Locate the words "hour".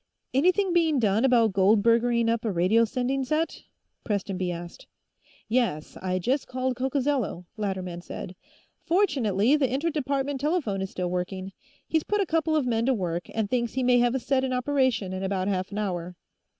15.77-16.15